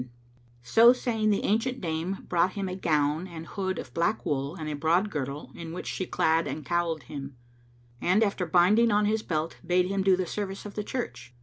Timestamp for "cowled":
6.65-7.03